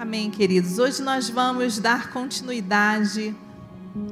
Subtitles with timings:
[0.00, 0.78] Amém, queridos.
[0.78, 3.36] Hoje nós vamos dar continuidade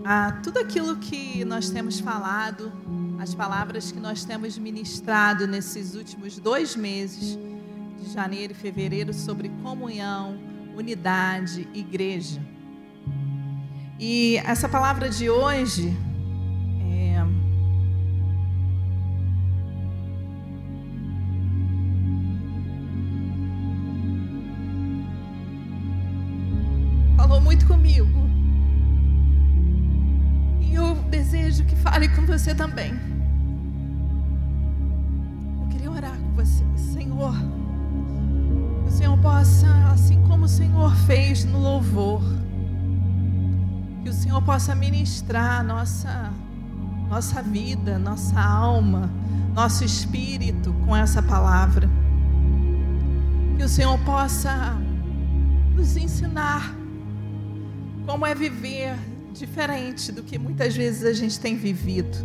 [0.04, 2.70] a tudo aquilo que nós temos falado,
[3.18, 7.38] as palavras que nós temos ministrado nesses últimos dois meses,
[7.98, 10.38] de janeiro e fevereiro, sobre comunhão,
[10.76, 12.38] unidade, igreja.
[13.98, 15.96] E essa palavra de hoje
[44.58, 46.32] possa ministrar nossa
[47.08, 49.08] nossa vida, nossa alma,
[49.54, 51.88] nosso espírito com essa palavra.
[53.56, 54.76] Que o Senhor possa
[55.76, 56.74] nos ensinar
[58.04, 58.96] como é viver
[59.32, 62.18] diferente do que muitas vezes a gente tem vivido.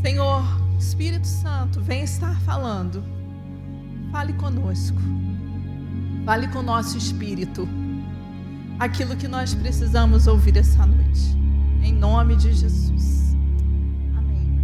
[0.00, 0.42] Senhor,
[0.78, 3.04] Espírito Santo, vem estar falando.
[4.10, 4.98] Fale conosco.
[6.24, 7.68] Fale com o nosso espírito.
[8.78, 11.36] Aquilo que nós precisamos ouvir essa noite.
[11.82, 13.36] Em nome de Jesus.
[14.16, 14.62] Amém.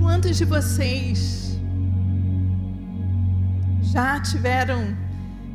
[0.00, 1.58] Quantos de vocês
[3.82, 4.96] já tiveram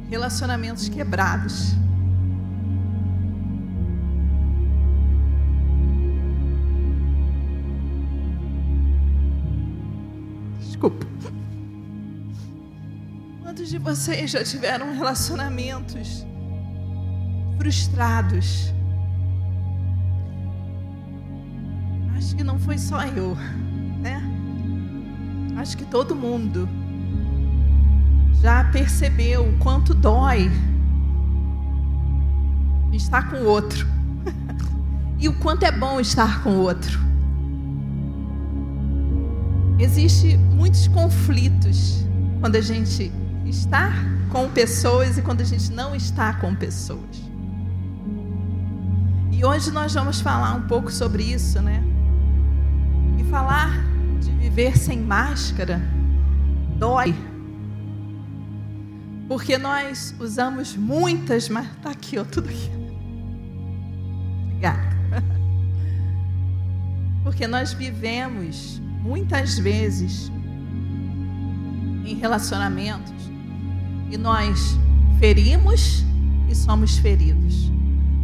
[0.09, 1.75] relacionamentos quebrados?
[10.79, 11.05] Desculpa.
[13.43, 16.25] Quantos de vocês já tiveram relacionamentos
[17.57, 18.73] frustrados?
[22.15, 23.35] Acho que não foi só eu,
[23.99, 24.23] né?
[25.57, 26.69] Acho que todo mundo
[28.41, 30.49] já percebeu o quanto dói
[32.93, 33.85] estar com o outro.
[35.19, 37.08] e o quanto é bom estar com o outro.
[39.79, 42.05] Existem muitos conflitos
[42.41, 43.09] quando a gente
[43.45, 43.93] está
[44.29, 47.23] com pessoas e quando a gente não está com pessoas.
[49.31, 51.81] E hoje nós vamos falar um pouco sobre isso, né?
[53.17, 53.69] E falar
[54.19, 55.81] de viver sem máscara
[56.77, 57.15] dói.
[59.29, 62.69] Porque nós usamos muitas, mas tá aqui, ó, tudo aqui.
[64.43, 64.89] Obrigada.
[67.23, 70.31] Porque nós vivemos muitas vezes
[72.05, 73.13] em relacionamentos
[74.09, 74.77] e nós
[75.19, 76.05] ferimos
[76.49, 77.71] e somos feridos.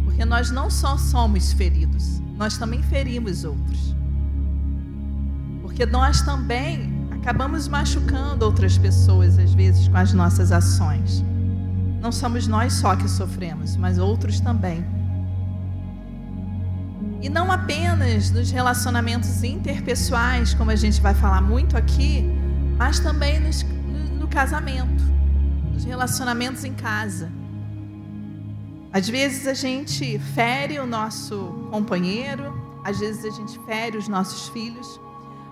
[0.04, 3.94] Porque nós não só somos feridos, nós também ferimos outros.
[5.62, 11.24] Porque nós também acabamos machucando outras pessoas, às vezes, com as nossas ações.
[12.00, 14.84] Não somos nós só que sofremos, mas outros também.
[17.20, 22.24] E não apenas nos relacionamentos interpessoais, como a gente vai falar muito aqui,
[22.76, 23.64] mas também nos,
[24.18, 25.02] no, casamento,
[25.72, 27.32] nos relacionamentos em casa.
[28.92, 32.54] Às vezes a gente fere o nosso companheiro,
[32.84, 35.00] às vezes a gente fere os nossos filhos,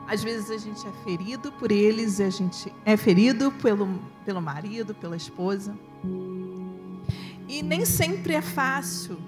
[0.06, 3.88] às vezes a gente é ferido por eles, a gente é ferido pelo,
[4.24, 5.74] pelo marido, pela esposa.
[7.48, 9.18] E nem sempre é fácil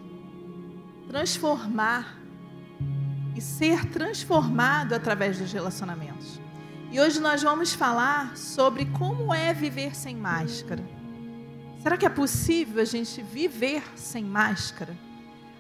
[1.08, 2.25] transformar
[3.36, 6.40] e ser transformado através dos relacionamentos.
[6.90, 10.82] E hoje nós vamos falar sobre como é viver sem máscara.
[11.82, 14.96] Será que é possível a gente viver sem máscara?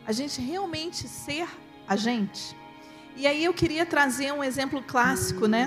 [0.06, 1.46] A gente realmente ser
[1.86, 2.56] a gente?
[3.14, 5.66] E aí eu queria trazer um exemplo clássico, né?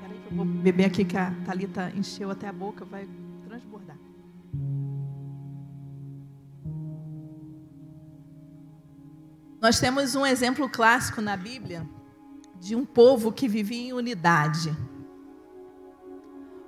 [0.00, 3.08] Peraí que eu vou beber aqui que a Thalita encheu até a boca, vai
[9.62, 11.88] Nós temos um exemplo clássico na Bíblia
[12.58, 14.76] de um povo que vivia em unidade.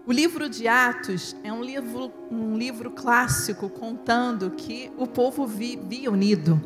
[0.07, 6.09] O livro de Atos é um livro, um livro clássico contando que o povo vivia
[6.09, 6.63] unido.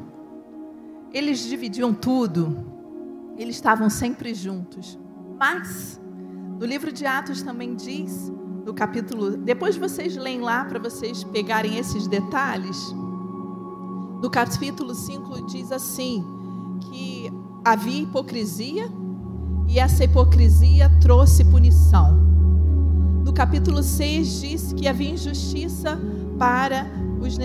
[1.15, 4.99] Eles dividiam tudo, eles estavam sempre juntos.
[5.39, 5.99] Mas,
[6.61, 8.31] no livro de Atos também diz,
[8.67, 9.35] no capítulo.
[9.35, 12.77] Depois vocês leem lá para vocês pegarem esses detalhes.
[14.21, 16.25] No capítulo 5 diz assim:
[16.91, 17.33] que
[17.65, 18.91] havia hipocrisia
[19.67, 22.17] e essa hipocrisia trouxe punição.
[23.25, 25.99] No capítulo 6 diz que havia injustiça
[26.39, 26.87] para
[27.21, 27.37] os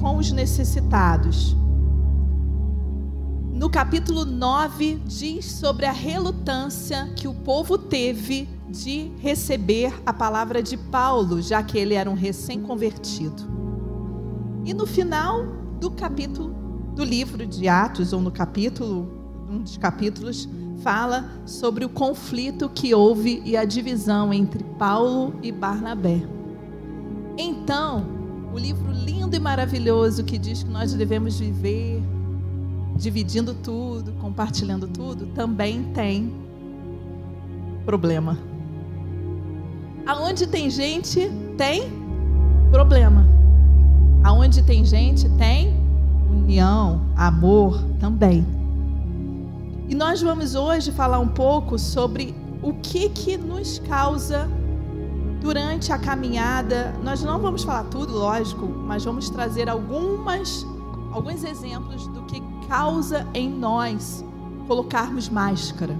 [0.00, 1.56] com os necessitados
[3.54, 10.60] no capítulo 9, diz sobre a relutância que o povo teve de receber a palavra
[10.60, 13.44] de Paulo, já que ele era um recém-convertido.
[14.64, 15.46] E no final
[15.80, 16.54] do capítulo
[16.94, 19.08] do livro de Atos, ou no capítulo,
[19.50, 20.48] um dos capítulos,
[20.82, 26.22] fala sobre o conflito que houve e a divisão entre Paulo e Barnabé.
[27.36, 28.06] Então,
[28.52, 32.00] o livro lindo e maravilhoso que diz que nós devemos viver
[32.96, 36.32] dividindo tudo, compartilhando tudo, também tem
[37.84, 38.38] problema.
[40.06, 41.90] Aonde tem gente, tem
[42.70, 43.33] problema.
[44.24, 45.74] Aonde tem gente, tem
[46.30, 48.44] união, amor também.
[49.86, 54.48] E nós vamos hoje falar um pouco sobre o que que nos causa
[55.42, 56.94] durante a caminhada.
[57.04, 60.66] Nós não vamos falar tudo, lógico, mas vamos trazer algumas
[61.12, 64.24] alguns exemplos do que causa em nós
[64.66, 65.94] colocarmos máscara.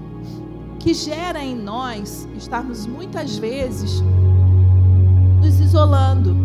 [0.79, 4.03] Que gera em nós estarmos muitas vezes
[5.39, 6.44] nos isolando,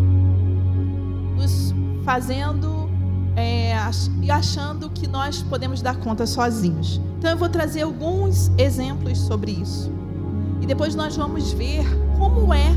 [2.03, 2.89] fazendo
[3.35, 3.73] é,
[4.21, 6.99] e achando que nós podemos dar conta sozinhos.
[7.17, 9.91] Então eu vou trazer alguns exemplos sobre isso.
[10.61, 11.85] E depois nós vamos ver
[12.17, 12.71] como é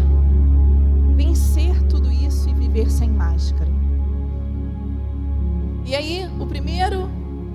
[1.17, 3.71] vencer tudo isso e viver sem máscara.
[5.87, 7.11] E aí, o primeiro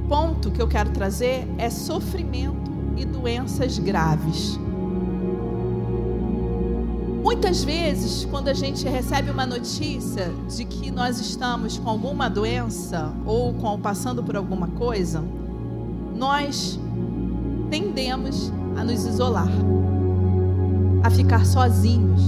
[0.08, 4.60] ponto que eu quero trazer é sofrimento e doenças graves.
[7.32, 13.14] Muitas vezes, quando a gente recebe uma notícia de que nós estamos com alguma doença
[13.24, 15.24] ou com, passando por alguma coisa,
[16.16, 16.80] nós
[17.70, 19.52] tendemos a nos isolar,
[21.04, 22.20] a ficar sozinhos.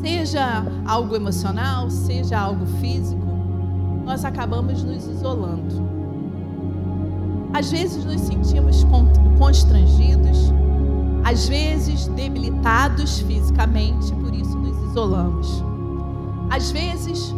[0.00, 3.26] Seja algo emocional, seja algo físico,
[4.06, 5.86] nós acabamos nos isolando.
[7.52, 8.86] Às vezes nos sentimos
[9.38, 10.50] constrangidos,
[11.24, 15.62] às vezes debilitados fisicamente, por isso nos isolamos.
[16.50, 17.34] Às vezes,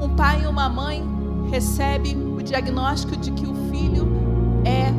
[0.00, 1.02] um pai e uma mãe
[1.50, 4.06] recebe o diagnóstico de que o filho
[4.64, 4.92] é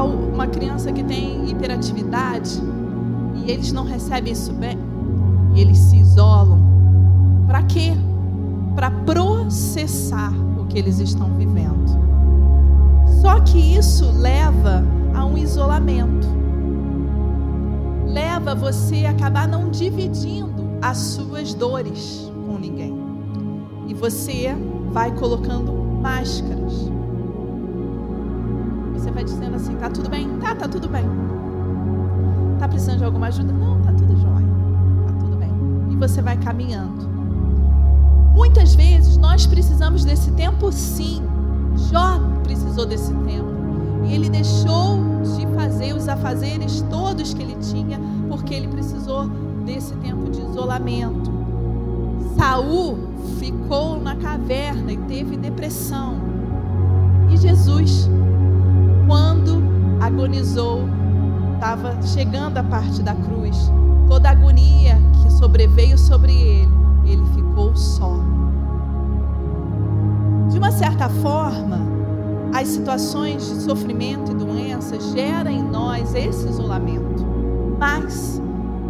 [0.00, 2.60] uma criança que tem hiperatividade
[3.36, 4.78] e eles não recebem isso bem
[5.54, 6.60] e eles se isolam.
[7.46, 7.92] Para quê?
[8.74, 11.84] Para processar o que eles estão vivendo.
[13.20, 14.84] Só que isso leva
[15.14, 16.43] a um isolamento
[18.14, 22.94] leva você a acabar não dividindo as suas dores com ninguém.
[23.88, 24.54] E você
[24.92, 26.88] vai colocando máscaras.
[28.92, 30.28] Você vai dizendo assim: tá tudo bem?
[30.38, 31.04] Tá, tá tudo bem.
[32.60, 33.52] Tá precisando de alguma ajuda?
[33.52, 34.46] Não, tá tudo jóia.
[35.08, 35.50] Tá tudo bem.
[35.90, 37.08] E você vai caminhando.
[38.32, 41.20] Muitas vezes nós precisamos desse tempo sim.
[41.90, 43.53] Jó precisou desse tempo.
[44.06, 44.98] E ele deixou
[45.36, 47.98] de fazer os afazeres todos que ele tinha,
[48.28, 49.26] porque ele precisou
[49.64, 51.32] desse tempo de isolamento.
[52.36, 52.98] Saul
[53.38, 56.16] ficou na caverna e teve depressão.
[57.30, 58.08] E Jesus,
[59.06, 59.62] quando
[60.00, 60.82] agonizou,
[61.54, 63.70] estava chegando a parte da cruz,
[64.08, 66.72] toda a agonia que sobreveio sobre ele,
[67.06, 68.18] ele ficou só.
[70.50, 71.78] De uma certa forma,
[72.54, 77.26] as situações de sofrimento e doença geram em nós esse isolamento.
[77.76, 78.40] Mas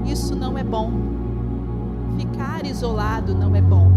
[0.05, 0.93] isso não é bom.
[2.19, 3.91] Ficar isolado não é bom.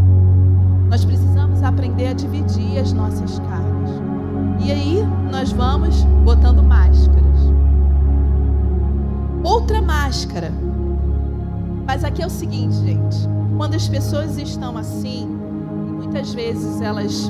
[0.90, 3.90] Nós precisamos aprender a dividir as nossas cargas.
[4.66, 7.26] E aí nós vamos botando máscaras.
[9.44, 10.54] Outra máscara.
[11.86, 13.18] Mas aqui é o seguinte, gente.
[13.58, 15.28] Quando as pessoas estão assim,
[16.00, 17.30] muitas vezes elas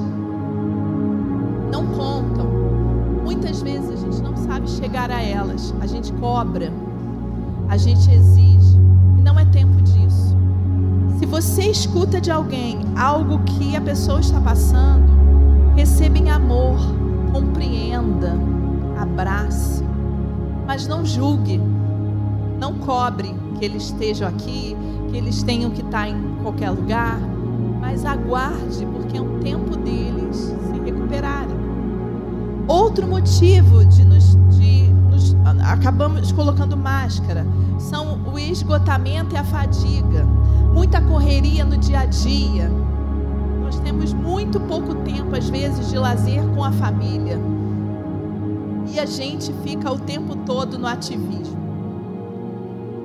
[1.78, 2.48] não contam.
[3.24, 5.74] Muitas vezes a gente não sabe chegar a elas.
[5.80, 6.72] A gente cobra,
[7.70, 8.76] a gente exige.
[9.18, 10.36] E não é tempo disso.
[11.20, 15.06] Se você escuta de alguém algo que a pessoa está passando,
[15.76, 16.80] receba em amor,
[17.32, 18.34] compreenda,
[19.00, 19.84] abrace,
[20.66, 21.62] mas não julgue,
[22.60, 24.76] não cobre que eles estejam aqui,
[25.10, 27.20] que eles tenham que estar em qualquer lugar,
[27.80, 30.17] mas aguarde, porque é um tempo recuperarem.
[32.98, 37.46] Outro motivo de nos, de nos acabamos colocando máscara
[37.78, 40.26] são o esgotamento e a fadiga,
[40.74, 42.72] muita correria no dia a dia.
[43.62, 47.40] Nós temos muito pouco tempo às vezes de lazer com a família.
[48.92, 51.56] E a gente fica o tempo todo no ativismo.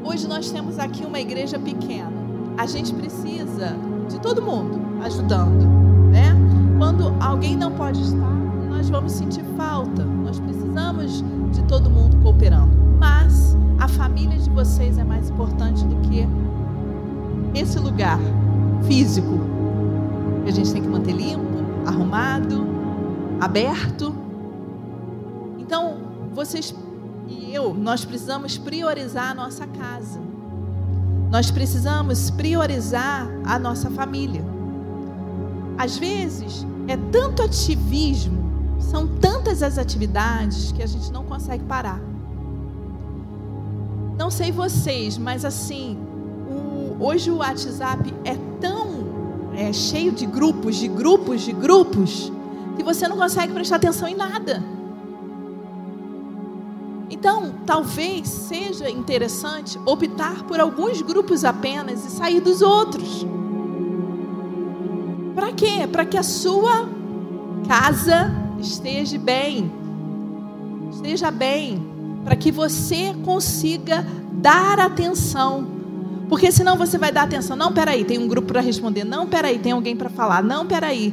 [0.03, 2.11] Hoje nós temos aqui uma igreja pequena.
[2.57, 3.77] A gente precisa
[4.09, 5.67] de todo mundo ajudando,
[6.11, 6.35] né?
[6.79, 8.42] Quando alguém não pode estar,
[8.83, 11.23] nós vamos sentir falta, nós precisamos
[11.53, 12.73] de todo mundo cooperando.
[12.99, 16.27] Mas a família de vocês é mais importante do que
[17.55, 18.19] esse lugar
[18.85, 19.39] físico.
[20.43, 21.47] Que a gente tem que manter limpo,
[21.87, 22.67] arrumado,
[23.41, 24.13] aberto.
[25.61, 25.99] Então,
[26.35, 26.75] vocês
[27.29, 30.19] e eu, nós precisamos priorizar a nossa casa.
[31.31, 34.45] Nós precisamos priorizar a nossa família.
[35.79, 38.42] Às vezes, é tanto ativismo,
[38.83, 42.01] são tantas as atividades que a gente não consegue parar.
[44.19, 45.99] Não sei vocês, mas assim,
[46.49, 48.89] o, hoje o WhatsApp é tão
[49.55, 52.33] é, cheio de grupos, de grupos, de grupos,
[52.77, 54.63] que você não consegue prestar atenção em nada.
[57.11, 63.27] Então, talvez seja interessante optar por alguns grupos apenas e sair dos outros.
[65.35, 65.87] Para quê?
[65.91, 66.89] Para que a sua
[67.69, 69.71] casa esteja bem.
[70.91, 71.85] Esteja bem.
[72.25, 75.67] Para que você consiga dar atenção.
[76.29, 77.57] Porque senão você vai dar atenção.
[77.57, 79.05] Não, peraí, tem um grupo para responder.
[79.05, 80.43] Não, peraí, tem alguém para falar.
[80.43, 81.13] Não, peraí.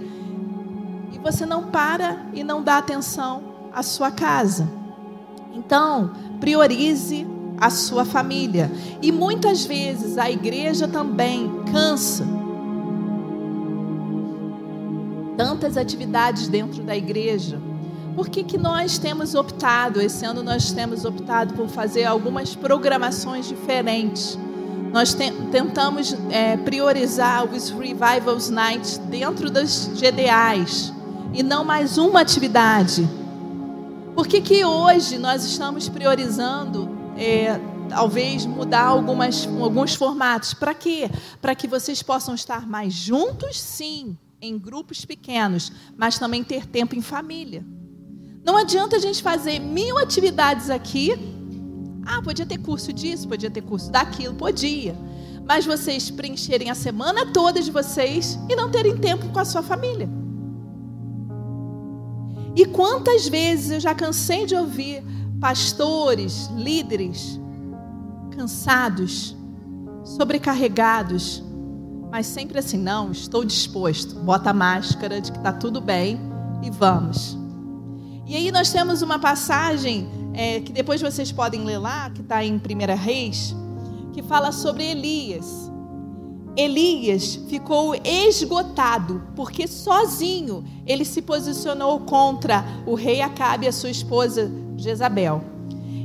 [1.12, 4.70] E você não para e não dá atenção à sua casa.
[5.54, 7.28] Então, priorize
[7.60, 8.72] a sua família.
[9.02, 12.39] E muitas vezes a igreja também cansa.
[15.40, 17.62] Tantas atividades dentro da igreja.
[18.14, 23.48] Por que, que nós temos optado, esse ano nós temos optado por fazer algumas programações
[23.48, 24.38] diferentes?
[24.92, 30.92] Nós te, tentamos é, priorizar os Revivals Nights dentro das GDAs
[31.34, 33.08] e não mais uma atividade.
[34.14, 40.54] Por que, que hoje nós estamos priorizando, é, talvez, mudar algumas, alguns formatos?
[40.54, 41.10] Para quê?
[41.42, 46.96] Para que vocês possam estar mais juntos, sim, em grupos pequenos, mas também ter tempo
[46.96, 47.66] em família.
[48.44, 51.12] Não adianta a gente fazer mil atividades aqui.
[52.06, 54.96] Ah, podia ter curso disso, podia ter curso daquilo, podia.
[55.46, 59.62] Mas vocês preencherem a semana toda de vocês e não terem tempo com a sua
[59.62, 60.10] família.
[62.56, 65.04] E quantas vezes eu já cansei de ouvir
[65.40, 67.40] pastores, líderes,
[68.32, 69.36] cansados,
[70.04, 71.44] sobrecarregados,
[72.12, 74.16] mas sempre assim: não, estou disposto.
[74.16, 76.20] Bota a máscara de que está tudo bem
[76.64, 77.38] e vamos.
[78.26, 82.44] E aí nós temos uma passagem é, que depois vocês podem ler lá, que está
[82.44, 82.60] em 1
[82.96, 83.56] Reis,
[84.14, 85.70] que fala sobre Elias.
[86.56, 93.90] Elias ficou esgotado, porque sozinho ele se posicionou contra o rei Acabe e a sua
[93.90, 95.42] esposa Jezabel.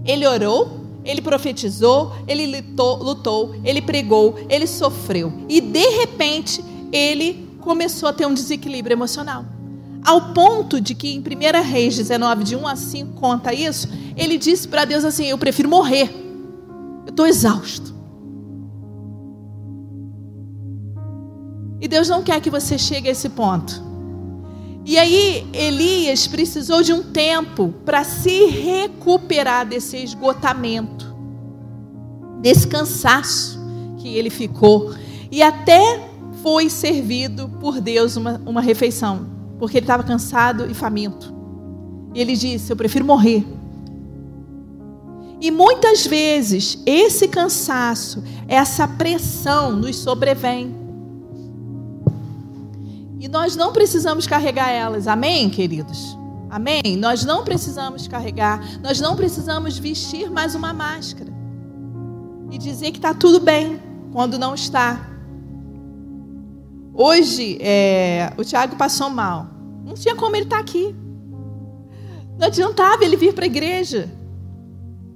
[0.05, 5.33] Ele orou, ele profetizou, ele lutou, lutou, ele pregou, ele sofreu.
[5.49, 9.45] E de repente ele começou a ter um desequilíbrio emocional.
[10.05, 14.37] Ao ponto de que em 1 Reis 19, de 1 a 5, conta isso, ele
[14.37, 16.11] disse para Deus assim: Eu prefiro morrer.
[17.07, 17.95] Eu estou exausto.
[21.81, 23.83] E Deus não quer que você chegue a esse ponto.
[24.87, 31.15] E aí, Elias precisou de um tempo para se recuperar desse esgotamento,
[32.43, 33.59] desse cansaço
[33.97, 34.95] que ele ficou.
[35.31, 36.07] E até
[36.43, 39.27] foi servido por Deus uma, uma refeição,
[39.59, 41.35] porque ele estava cansado e faminto.
[42.15, 43.43] E ele disse: Eu prefiro morrer.
[45.41, 50.84] E muitas vezes esse cansaço, essa pressão nos sobrevém.
[53.25, 55.09] E nós não precisamos carregar elas.
[55.09, 56.15] Amém, queridos?
[56.51, 56.95] Amém?
[56.99, 61.33] Nós não precisamos carregar, nós não precisamos vestir mais uma máscara
[62.51, 63.81] e dizer que está tudo bem
[64.13, 65.09] quando não está.
[66.93, 69.47] Hoje, é, o Tiago passou mal.
[69.87, 70.95] Não tinha como ele estar tá aqui.
[72.39, 74.13] Não adiantava ele vir para a igreja.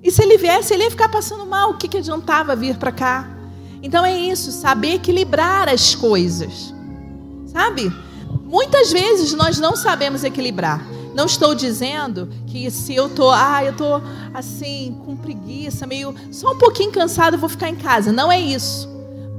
[0.02, 1.72] E se ele viesse, ele ia ficar passando mal.
[1.72, 3.28] O que, que adiantava vir para cá?
[3.82, 6.77] Então é isso, saber equilibrar as coisas.
[7.58, 7.92] Sabe?
[8.44, 10.80] Muitas vezes nós não sabemos equilibrar.
[11.12, 14.00] Não estou dizendo que se eu tô, ah, eu tô
[14.32, 18.12] assim com preguiça, meio só um pouquinho cansado, vou ficar em casa.
[18.12, 18.88] Não é isso.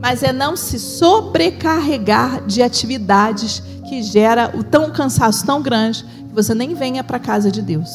[0.01, 6.35] Mas é não se sobrecarregar de atividades que gera o tão cansaço tão grande que
[6.35, 7.89] você nem venha para a casa de Deus.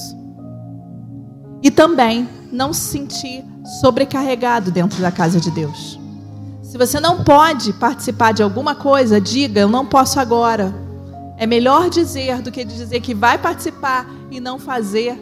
[1.62, 3.45] E também não se sentir
[3.83, 6.02] sobrecarregado dentro da casa de Deus.
[6.75, 10.75] Se você não pode participar de alguma coisa, diga: Eu não posso agora.
[11.38, 15.16] É melhor dizer do que dizer que vai participar e não fazer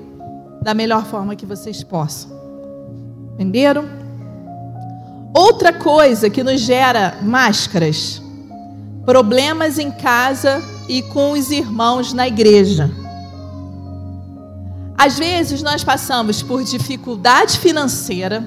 [0.62, 2.30] da melhor forma que vocês possam.
[3.35, 3.85] Entenderam?
[5.35, 8.23] Outra coisa que nos gera máscaras:
[9.04, 12.90] problemas em casa e com os irmãos na igreja.
[14.97, 18.42] Às vezes nós passamos por dificuldade financeira,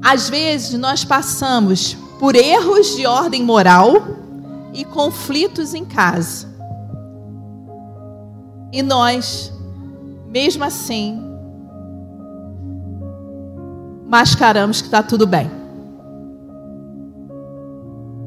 [0.00, 3.94] às vezes nós passamos por erros de ordem moral
[4.72, 6.46] e conflitos em casa.
[8.72, 9.52] E nós,
[10.28, 11.20] mesmo assim,
[14.06, 15.50] mascaramos que está tudo bem.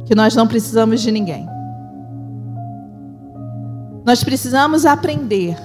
[0.06, 1.48] Que nós não precisamos de ninguém.
[4.04, 5.56] Nós precisamos aprender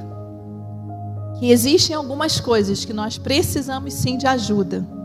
[1.40, 4.99] que existem algumas coisas que nós precisamos sim de ajuda.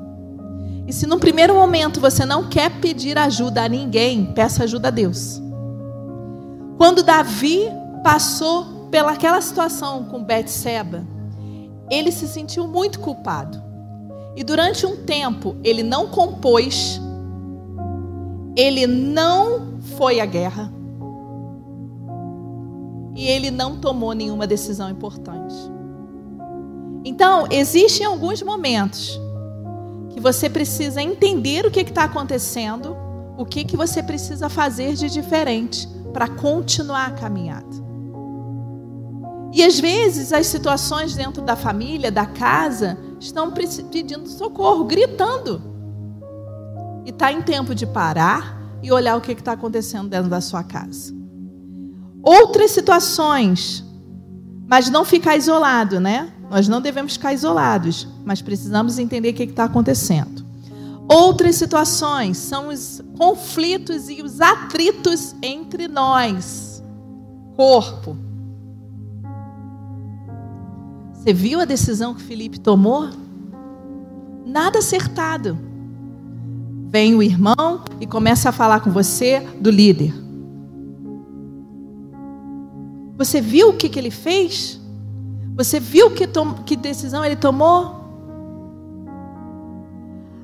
[0.88, 4.92] E se no primeiro momento você não quer pedir ajuda a ninguém, peça ajuda a
[4.92, 5.42] Deus.
[6.78, 7.68] Quando Davi
[8.04, 11.04] passou pelaquela situação com Betseba,
[11.90, 13.62] ele se sentiu muito culpado.
[14.36, 17.02] E durante um tempo ele não compôs,
[18.56, 20.72] ele não foi à guerra
[23.16, 25.56] e ele não tomou nenhuma decisão importante.
[27.06, 29.20] Então, existem alguns momentos
[30.16, 32.96] que você precisa entender o que está acontecendo,
[33.38, 37.68] o que, que você precisa fazer de diferente para continuar a caminhada.
[39.52, 45.62] E às vezes as situações dentro da família, da casa, estão pedindo socorro, gritando.
[47.06, 50.64] E está em tempo de parar e olhar o que está acontecendo dentro da sua
[50.64, 51.14] casa.
[52.24, 53.84] Outras situações,
[54.66, 56.32] mas não ficar isolado, né?
[56.50, 60.46] Nós não devemos ficar isolados, mas precisamos entender o que está acontecendo.
[61.08, 66.84] Outras situações são os conflitos e os atritos entre nós,
[67.56, 68.18] corpo.
[71.14, 73.10] Você viu a decisão que Felipe tomou?
[74.46, 75.58] Nada acertado.
[76.88, 80.14] Vem o irmão e começa a falar com você do líder.
[83.18, 84.80] Você viu o que, que ele fez?
[85.56, 86.28] Você viu que,
[86.66, 88.04] que decisão ele tomou?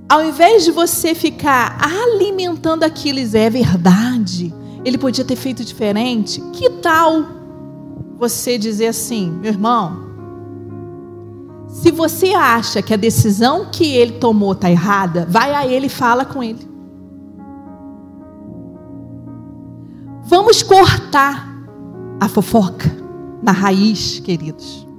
[0.08, 6.69] Ao invés de você ficar alimentando aquilo, é verdade, ele podia ter feito diferente, que
[6.69, 7.26] tal
[8.17, 10.12] você dizer assim, meu irmão,
[11.67, 15.89] se você acha que a decisão que ele tomou está errada, vai a ele e
[15.89, 16.69] fala com ele.
[20.24, 21.50] Vamos cortar
[22.19, 22.91] a fofoca
[23.41, 24.90] na raiz, queridos.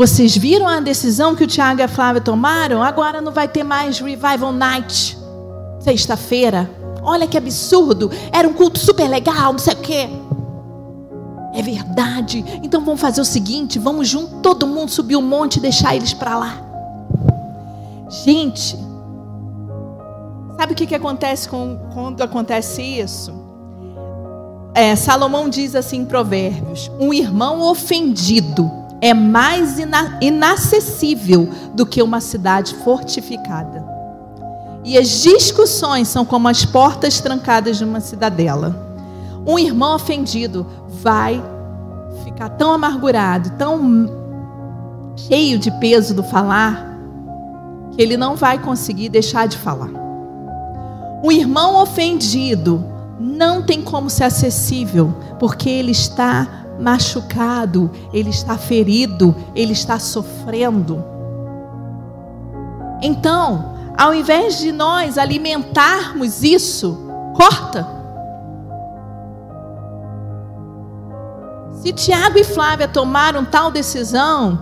[0.00, 2.82] Vocês viram a decisão que o Tiago e a Flávia tomaram?
[2.82, 5.18] Agora não vai ter mais Revival Night,
[5.78, 6.70] sexta-feira.
[7.02, 8.10] Olha que absurdo!
[8.32, 10.08] Era um culto super legal, não sei o quê.
[11.52, 12.42] É verdade.
[12.62, 15.94] Então vamos fazer o seguinte: vamos junto, todo mundo subir o um monte e deixar
[15.94, 16.62] eles para lá.
[18.24, 18.78] Gente,
[20.56, 23.34] sabe o que, que acontece com, quando acontece isso?
[24.74, 32.02] É, Salomão diz assim em Provérbios: um irmão ofendido é mais ina inacessível do que
[32.02, 33.84] uma cidade fortificada.
[34.84, 38.88] E as discussões são como as portas trancadas de uma cidadela.
[39.46, 41.42] Um irmão ofendido vai
[42.24, 44.08] ficar tão amargurado, tão
[45.16, 46.98] cheio de peso do falar,
[47.92, 49.90] que ele não vai conseguir deixar de falar.
[51.22, 52.84] Um irmão ofendido
[53.18, 61.04] não tem como ser acessível, porque ele está machucado, ele está ferido, ele está sofrendo.
[63.02, 66.98] Então, ao invés de nós alimentarmos isso,
[67.36, 67.86] corta.
[71.80, 74.58] Se Tiago e Flávia tomaram tal decisão,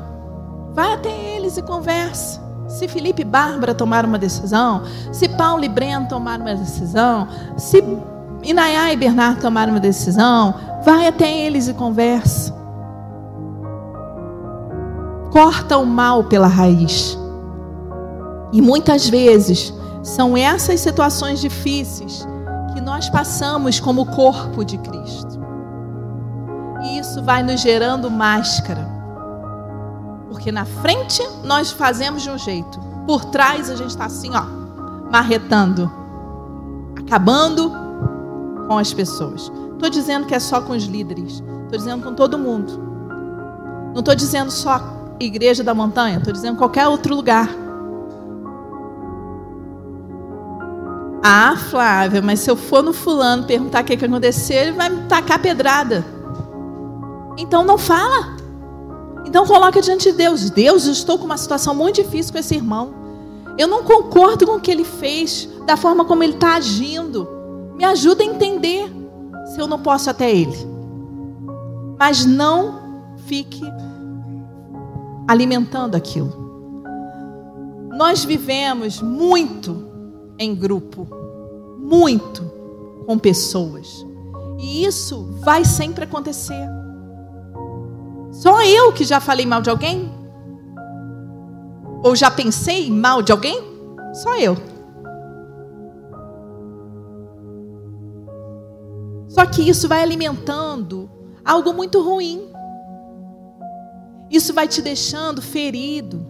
[0.73, 2.41] vai até eles e conversa.
[2.69, 7.27] Se Felipe e Bárbara tomaram uma decisão, se Paulo e Breno tomaram uma decisão,
[7.57, 7.83] se
[8.43, 10.55] Inayá e Bernardo tomaram uma decisão,
[10.85, 12.55] Vai até eles e conversa.
[15.33, 17.19] Corta o mal pela raiz.
[18.53, 22.27] E muitas vezes são essas situações difíceis
[22.73, 25.39] que nós passamos como corpo de Cristo.
[26.83, 28.87] E isso vai nos gerando máscara.
[30.31, 34.45] Porque na frente nós fazemos de um jeito, por trás a gente está assim, ó,
[35.11, 35.91] marretando,
[36.97, 37.73] acabando
[38.67, 39.51] com as pessoas.
[39.79, 41.35] Estou dizendo que é só com os líderes.
[41.35, 42.73] Estou dizendo com todo mundo.
[43.93, 44.83] Não estou dizendo só
[45.21, 46.19] igreja da montanha.
[46.19, 47.49] Estou dizendo qualquer outro lugar.
[51.23, 54.89] Ah, Flávia, mas se eu for no fulano perguntar o que, que aconteceu, ele vai
[54.89, 56.05] me tacar pedrada.
[57.37, 58.37] Então não fala.
[59.25, 60.51] Então coloca diante de Deus.
[60.51, 62.93] Deus, eu estou com uma situação muito difícil com esse irmão.
[63.57, 67.29] Eu não concordo com o que ele fez, da forma como ele está agindo.
[67.77, 68.98] Me ajuda a entender
[69.59, 70.57] se eu não posso até Ele.
[71.99, 73.61] Mas não fique
[75.27, 76.33] alimentando aquilo.
[77.91, 79.85] Nós vivemos muito
[80.39, 81.09] em grupo,
[81.77, 82.45] muito
[83.05, 84.07] com pessoas.
[84.61, 86.69] E isso vai sempre acontecer.
[88.31, 90.09] Só eu que já falei mal de alguém?
[92.05, 93.61] Ou já pensei mal de alguém?
[94.15, 94.57] Só eu.
[99.29, 101.11] Só que isso vai alimentando
[101.45, 102.49] algo muito ruim.
[104.31, 106.27] Isso vai te deixando ferido.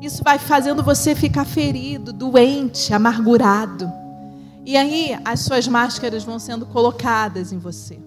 [0.00, 3.90] Isso vai fazendo você ficar ferido, doente, amargurado.
[4.64, 7.98] E aí as suas máscaras vão sendo colocadas em você.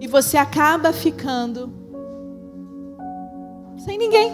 [0.00, 1.72] E você acaba ficando
[3.78, 4.32] sem ninguém.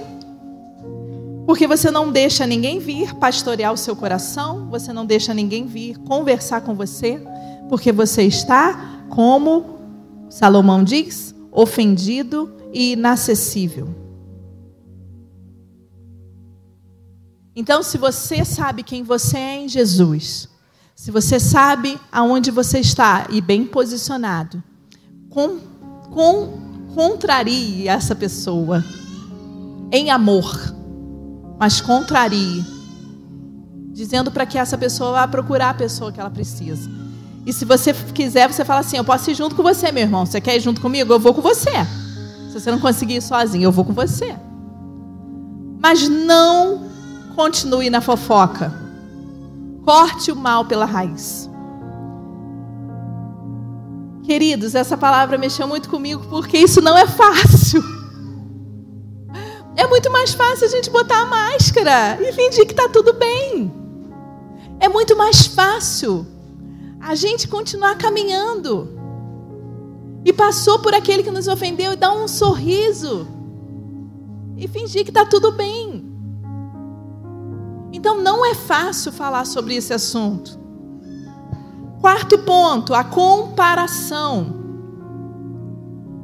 [1.46, 5.96] Porque você não deixa ninguém vir pastorear o seu coração, você não deixa ninguém vir
[5.98, 7.22] conversar com você,
[7.68, 9.78] porque você está, como
[10.28, 13.88] Salomão diz, ofendido e inacessível.
[17.54, 20.48] Então, se você sabe quem você é em Jesus,
[20.94, 24.62] se você sabe aonde você está e bem posicionado,
[25.30, 25.58] com,
[26.10, 28.84] com, contrarie essa pessoa
[29.90, 30.74] em amor,
[31.58, 32.62] mas contrarie,
[33.90, 37.05] dizendo para que essa pessoa vá procurar a pessoa que ela precisa.
[37.46, 40.26] E se você quiser, você fala assim: Eu posso ir junto com você, meu irmão.
[40.26, 41.12] Você quer ir junto comigo?
[41.12, 41.70] Eu vou com você.
[42.48, 44.34] Se você não conseguir ir sozinho, eu vou com você.
[45.80, 46.90] Mas não
[47.36, 48.74] continue na fofoca.
[49.84, 51.48] Corte o mal pela raiz.
[54.24, 57.80] Queridos, essa palavra mexeu muito comigo porque isso não é fácil.
[59.76, 63.70] É muito mais fácil a gente botar a máscara e fingir que está tudo bem.
[64.80, 66.26] É muito mais fácil
[67.06, 68.88] a gente continuar caminhando.
[70.24, 73.28] E passou por aquele que nos ofendeu e dar um sorriso.
[74.56, 76.04] E fingir que está tudo bem.
[77.92, 80.58] Então não é fácil falar sobre esse assunto.
[82.00, 84.64] Quarto ponto, a comparação.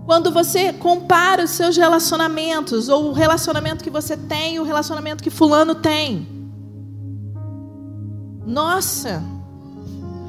[0.04, 5.30] Quando você compara os seus relacionamentos, ou o relacionamento que você tem o relacionamento que
[5.30, 6.26] Fulano tem.
[8.44, 9.22] Nossa,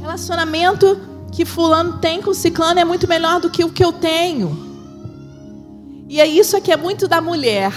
[0.04, 1.00] relacionamento
[1.32, 4.72] que Fulano tem com Ciclano é muito melhor do que o que eu tenho.
[6.10, 7.74] E é isso aqui é muito da mulher.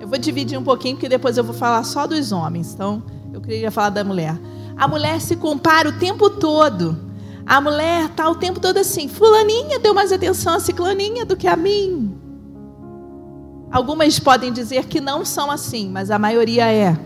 [0.00, 2.72] Eu vou dividir um pouquinho, porque depois eu vou falar só dos homens.
[2.72, 3.02] Então,
[3.32, 4.36] eu queria falar da mulher.
[4.76, 6.98] A mulher se compara o tempo todo.
[7.46, 11.46] A mulher está o tempo todo assim: Fulaninha deu mais atenção a Ciclaninha do que
[11.46, 12.16] a mim.
[13.70, 16.98] Algumas podem dizer que não são assim, mas a maioria é.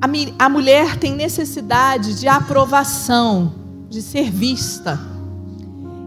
[0.00, 3.54] A, a mulher tem necessidade de aprovação,
[3.88, 4.98] de ser vista.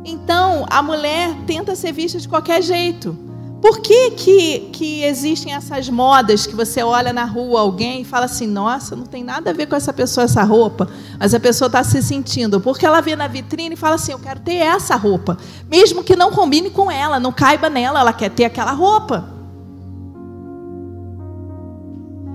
[0.03, 3.17] Então, a mulher tenta ser vista de qualquer jeito.
[3.61, 8.25] Por que, que, que existem essas modas que você olha na rua alguém e fala
[8.25, 11.67] assim, nossa, não tem nada a ver com essa pessoa essa roupa, mas a pessoa
[11.67, 14.97] está se sentindo, porque ela vê na vitrine e fala assim, eu quero ter essa
[14.97, 15.37] roupa,
[15.69, 19.32] mesmo que não combine com ela, não caiba nela, ela quer ter aquela roupa.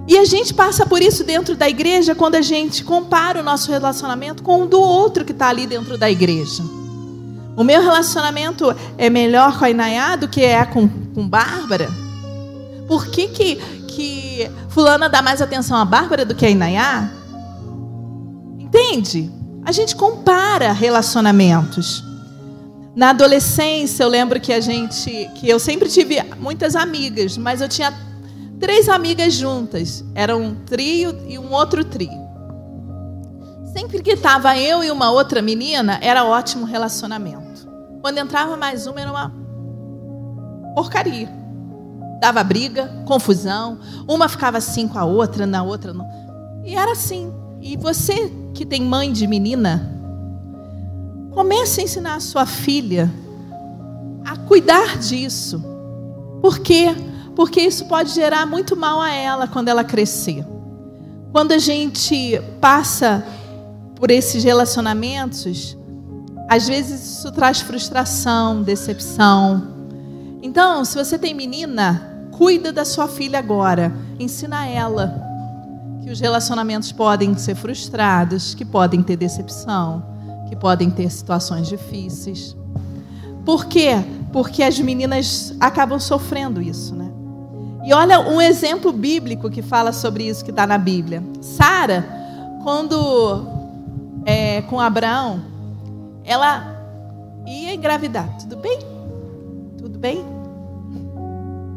[0.08, 3.70] E a gente passa por isso dentro da igreja quando a gente compara o nosso
[3.70, 6.62] relacionamento com o do outro que está ali dentro da igreja.
[7.54, 11.90] O meu relacionamento é melhor com a Inayá do que é com, com Bárbara?
[12.86, 17.10] Por que, que, que fulana dá mais atenção a Bárbara do que a Inayá?
[18.58, 19.30] Entende?
[19.62, 22.02] A gente compara relacionamentos.
[22.96, 27.68] Na adolescência, eu lembro que a gente, que eu sempre tive muitas amigas, mas eu
[27.68, 27.92] tinha
[28.58, 30.04] três amigas juntas.
[30.14, 32.28] Era um trio e um outro trio.
[33.72, 37.68] Sempre que estava eu e uma outra menina, era ótimo relacionamento.
[38.00, 39.32] Quando entrava mais uma, era uma
[40.74, 41.28] porcaria.
[42.20, 43.78] Dava briga, confusão.
[44.08, 46.08] Uma ficava assim com a outra, na outra não.
[46.64, 47.32] E era assim.
[47.60, 49.94] E você que tem mãe de menina,
[51.30, 53.10] comece a ensinar a sua filha
[54.24, 55.62] a cuidar disso.
[56.40, 56.94] Por quê?
[57.38, 60.44] Porque isso pode gerar muito mal a ela quando ela crescer.
[61.30, 63.24] Quando a gente passa
[63.94, 65.78] por esses relacionamentos,
[66.48, 69.68] às vezes isso traz frustração, decepção.
[70.42, 73.92] Então, se você tem menina, cuida da sua filha agora.
[74.18, 75.22] Ensina ela
[76.02, 80.04] que os relacionamentos podem ser frustrados, que podem ter decepção,
[80.48, 82.56] que podem ter situações difíceis.
[83.44, 83.92] Por quê?
[84.32, 87.07] Porque as meninas acabam sofrendo isso, né?
[87.88, 91.22] E olha um exemplo bíblico que fala sobre isso que está na Bíblia.
[91.40, 92.04] Sara,
[92.62, 93.46] quando
[94.26, 95.40] é, com Abraão,
[96.22, 96.66] ela
[97.46, 98.28] ia engravidar.
[98.40, 98.78] Tudo bem?
[99.78, 100.22] Tudo bem?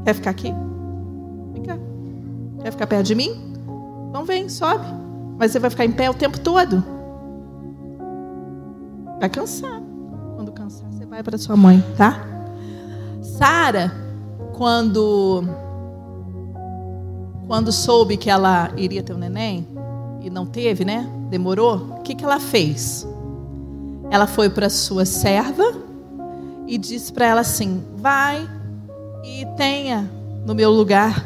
[0.04, 0.54] Quer ficar aqui?
[1.66, 1.78] Cá.
[2.62, 3.32] Quer ficar perto de mim?
[4.10, 4.86] Então vem, sobe.
[5.40, 6.84] Mas você vai ficar em pé o tempo todo.
[9.18, 9.82] Vai cansar.
[10.36, 12.22] Quando cansar, você vai para sua mãe, tá?
[13.22, 13.94] Sara,
[14.52, 15.71] quando
[17.48, 19.68] quando soube que ela iria ter um neném
[20.22, 21.10] e não teve, né?
[21.30, 21.98] Demorou.
[22.00, 23.08] O que que ela fez?
[24.10, 25.64] Ela foi para sua serva
[26.68, 28.48] e disse para ela assim: "Vai
[29.24, 30.10] e tenha
[30.46, 31.26] no meu lugar,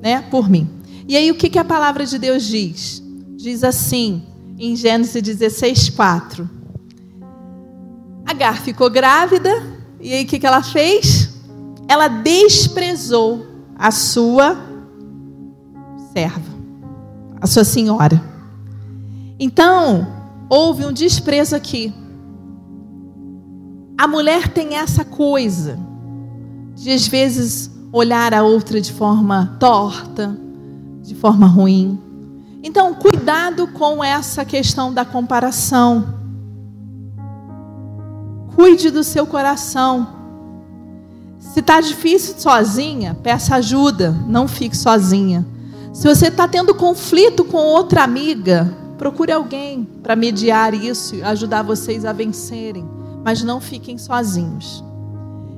[0.00, 0.68] né, por mim".
[1.06, 3.02] E aí o que que a palavra de Deus diz?
[3.36, 4.22] Diz assim,
[4.58, 6.48] em Gênesis 16, 4.
[8.24, 9.50] Agar ficou grávida,
[10.00, 11.34] e aí o que, que ela fez?
[11.88, 13.44] Ela desprezou
[13.76, 14.71] a sua
[16.12, 16.52] serva,
[17.40, 18.22] a sua senhora.
[19.38, 20.06] Então,
[20.48, 21.92] houve um desprezo aqui.
[23.96, 25.78] A mulher tem essa coisa
[26.74, 30.36] de, às vezes, olhar a outra de forma torta,
[31.02, 31.98] de forma ruim.
[32.62, 36.20] Então, cuidado com essa questão da comparação.
[38.54, 40.06] Cuide do seu coração.
[41.38, 45.44] Se está difícil sozinha, peça ajuda, não fique sozinha.
[45.92, 51.62] Se você está tendo conflito com outra amiga, procure alguém para mediar isso e ajudar
[51.62, 52.88] vocês a vencerem,
[53.22, 54.82] mas não fiquem sozinhos.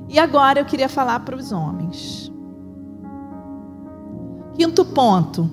[0.09, 2.31] E agora eu queria falar para os homens.
[4.55, 5.49] Quinto ponto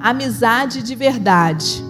[0.00, 1.82] amizade de verdade.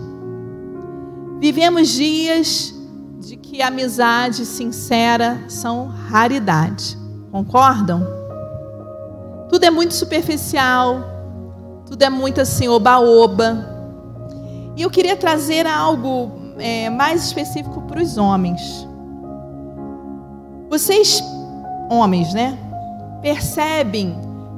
[1.41, 2.73] Vivemos dias
[3.19, 6.97] de que amizade sincera são raridade.
[7.33, 8.07] Concordam?
[9.49, 11.14] Tudo é muito superficial,
[11.87, 13.73] tudo é muito assim, oba-oba.
[14.77, 18.87] E eu queria trazer algo é, mais específico para os homens.
[20.69, 21.23] Vocês,
[21.91, 22.59] homens, né,
[23.23, 24.17] percebem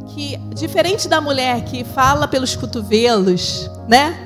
[0.08, 4.25] que, diferente da mulher que fala pelos cotovelos, né?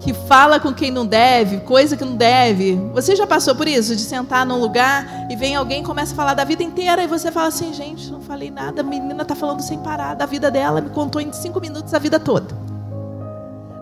[0.00, 2.76] Que fala com quem não deve, coisa que não deve.
[2.92, 3.96] Você já passou por isso?
[3.96, 7.32] De sentar num lugar e vem alguém começa a falar da vida inteira e você
[7.32, 10.80] fala assim: gente, não falei nada, a menina está falando sem parar da vida dela,
[10.80, 12.54] me contou em cinco minutos a vida toda.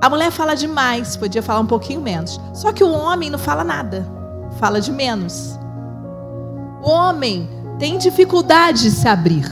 [0.01, 2.39] A mulher fala demais, podia falar um pouquinho menos.
[2.53, 4.07] Só que o homem não fala nada,
[4.59, 5.59] fala de menos.
[6.83, 7.49] O homem
[7.79, 9.51] tem dificuldade de se abrir.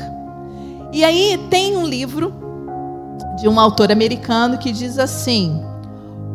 [0.92, 2.34] E aí tem um livro
[3.38, 5.64] de um autor americano que diz assim: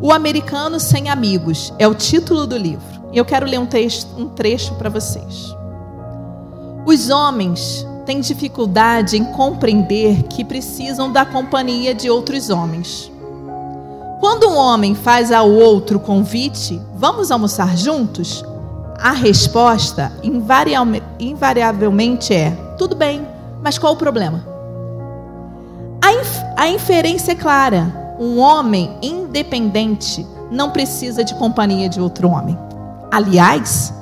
[0.00, 2.86] O Americano Sem Amigos é o título do livro.
[3.12, 5.52] E eu quero ler um, texto, um trecho para vocês.
[6.86, 13.10] Os homens têm dificuldade em compreender que precisam da companhia de outros homens.
[14.20, 18.44] Quando um homem faz ao outro convite, vamos almoçar juntos?
[19.00, 20.12] A resposta
[21.18, 23.26] invariavelmente é: tudo bem,
[23.62, 24.46] mas qual o problema?
[26.00, 32.28] A, inf a inferência é clara: um homem independente não precisa de companhia de outro
[32.28, 32.58] homem.
[33.10, 33.92] Aliás,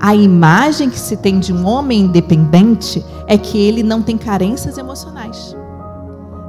[0.00, 4.78] a imagem que se tem de um homem independente é que ele não tem carências
[4.78, 5.54] emocionais.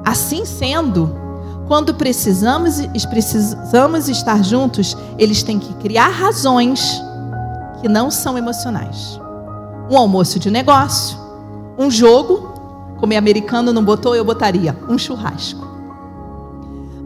[0.06, 1.16] Assim sendo,
[1.68, 7.02] quando precisamos, precisamos estar juntos, eles têm que criar razões
[7.82, 9.20] que não são emocionais.
[9.90, 11.18] Um almoço de negócio,
[11.78, 12.52] um jogo
[13.00, 15.71] como americano não botou, eu botaria um churrasco.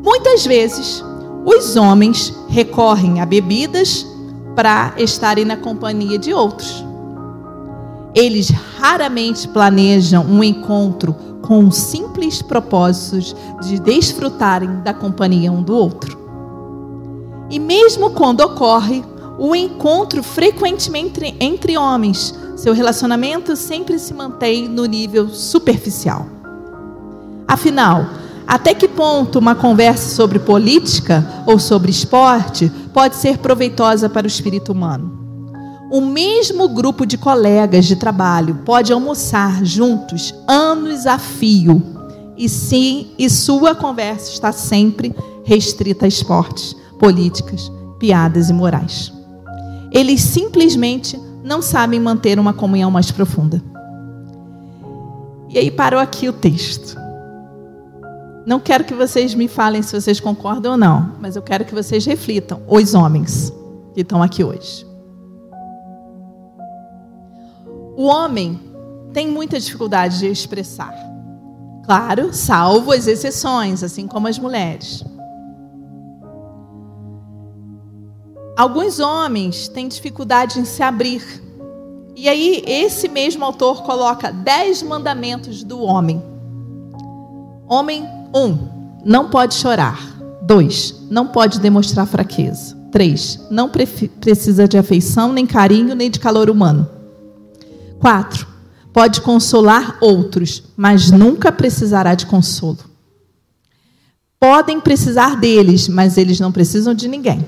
[0.05, 1.03] Muitas vezes,
[1.43, 4.05] os homens recorrem a bebidas
[4.55, 6.85] para estarem na companhia de outros.
[8.13, 16.15] Eles raramente planejam um encontro com simples propósitos de desfrutarem da companhia um do outro.
[17.49, 19.03] E mesmo quando ocorre,
[19.39, 26.27] o encontro frequentemente entre homens seu relacionamento sempre se mantém no nível superficial.
[27.47, 28.05] Afinal,
[28.47, 34.27] até que ponto uma conversa sobre política ou sobre esporte pode ser proveitosa para o
[34.27, 35.15] espírito humano?
[35.91, 41.81] O mesmo grupo de colegas de trabalho pode almoçar juntos anos a fio,
[42.37, 49.13] e sim, e sua conversa está sempre restrita a esportes, políticas, piadas e morais.
[49.91, 53.63] Eles simplesmente não sabem manter uma comunhão mais profunda.
[55.49, 57.04] E aí parou aqui o texto.
[58.45, 61.73] Não quero que vocês me falem se vocês concordam ou não, mas eu quero que
[61.73, 63.51] vocês reflitam, os homens
[63.93, 64.85] que estão aqui hoje.
[67.97, 68.59] O homem
[69.13, 70.93] tem muita dificuldade de expressar.
[71.85, 75.03] Claro, salvo as exceções, assim como as mulheres.
[78.57, 81.43] Alguns homens têm dificuldade em se abrir
[82.15, 86.34] E aí, esse mesmo autor coloca dez mandamentos do homem.
[87.67, 88.57] Homem, um,
[89.03, 89.99] não pode chorar.
[90.41, 92.75] Dois, não pode demonstrar fraqueza.
[92.91, 96.87] Três, não precisa de afeição, nem carinho, nem de calor humano.
[97.99, 98.47] Quatro,
[98.93, 102.77] pode consolar outros, mas nunca precisará de consolo.
[104.39, 107.45] Podem precisar deles, mas eles não precisam de ninguém.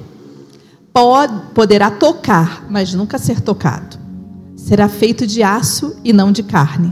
[0.92, 3.98] Pod, poderá tocar, mas nunca ser tocado.
[4.56, 6.92] Será feito de aço e não de carne.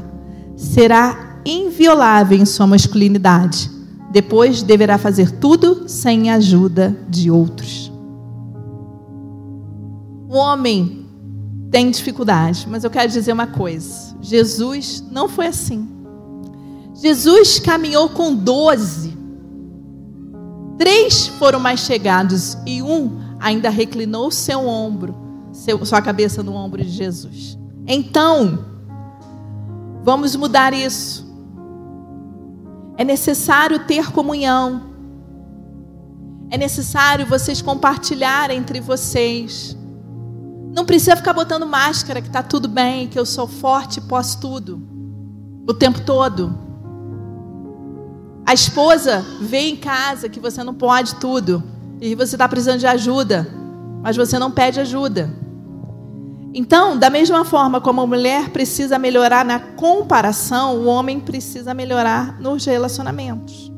[0.55, 3.69] Será inviolável em sua masculinidade.
[4.11, 7.91] Depois deverá fazer tudo sem a ajuda de outros.
[10.29, 11.05] O homem
[11.69, 15.87] tem dificuldade, mas eu quero dizer uma coisa: Jesus não foi assim.
[16.95, 19.15] Jesus caminhou com doze.
[20.77, 25.15] Três foram mais chegados e um ainda reclinou seu ombro,
[25.51, 27.57] seu, sua cabeça no ombro de Jesus.
[27.85, 28.65] Então,
[30.03, 31.24] vamos mudar isso.
[32.97, 34.93] É necessário ter comunhão.
[36.49, 39.75] É necessário vocês compartilharem entre vocês.
[40.73, 44.81] Não precisa ficar botando máscara que está tudo bem, que eu sou forte, posso tudo.
[45.67, 46.57] O tempo todo.
[48.45, 51.63] A esposa vê em casa que você não pode tudo.
[51.99, 53.47] E você está precisando de ajuda.
[54.03, 55.44] Mas você não pede ajuda.
[56.57, 62.39] Então, da mesma forma como a mulher precisa melhorar na comparação, o homem precisa melhorar
[62.39, 63.69] nos relacionamentos.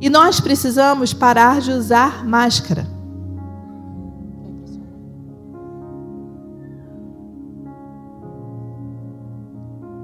[0.00, 2.86] E nós precisamos parar de usar máscara.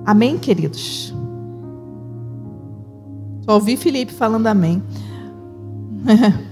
[0.04, 1.14] Amém, queridos?
[3.46, 4.82] Só ouvi Felipe falando amém.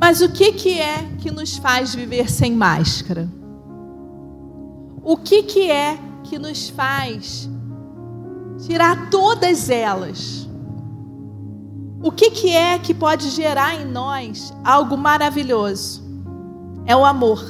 [0.00, 3.28] Mas o que, que é que nos faz viver sem máscara?
[5.02, 7.48] O que, que é que nos faz
[8.66, 10.48] tirar todas elas?
[12.02, 16.04] O que, que é que pode gerar em nós algo maravilhoso?
[16.84, 17.42] É o amor.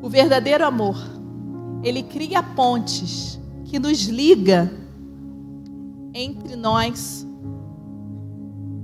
[0.00, 0.96] O verdadeiro amor.
[1.82, 4.72] Ele cria pontes que nos liga
[6.14, 7.27] entre nós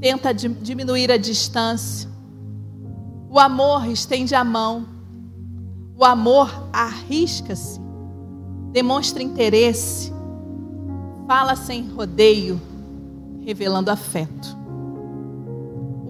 [0.05, 2.11] tenta diminuir a distância.
[3.31, 4.87] O amor estende a mão.
[5.97, 7.81] O amor arrisca-se,
[8.71, 10.13] demonstra interesse,
[11.27, 12.61] fala sem rodeio,
[13.47, 14.55] revelando afeto.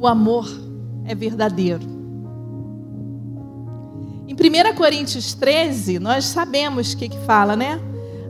[0.01, 0.49] O amor
[1.05, 1.85] é verdadeiro.
[4.27, 7.79] Em 1 Coríntios 13, nós sabemos o que, que fala, né?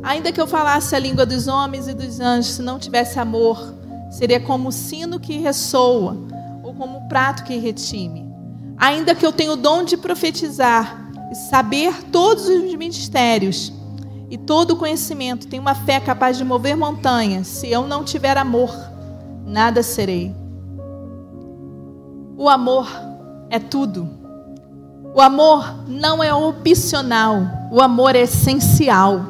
[0.03, 3.83] Ainda que eu falasse a língua dos homens e dos anjos, se não tivesse amor,
[4.15, 6.17] Seria como o sino que ressoa,
[6.63, 8.33] ou como o prato que retime.
[8.77, 13.73] Ainda que eu tenha o dom de profetizar e saber todos os mistérios
[14.31, 18.39] e todo o conhecimento, tenho uma fé capaz de mover montanhas, se eu não tiver
[18.39, 18.71] amor,
[19.45, 20.33] nada serei.
[22.37, 22.89] O amor
[23.51, 24.09] é tudo.
[25.13, 29.27] O amor não é opcional, o amor é essencial.